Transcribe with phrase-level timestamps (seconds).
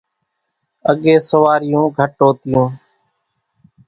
[0.91, 2.67] اڳيَ سوواريون گھٽ هوتِيون۔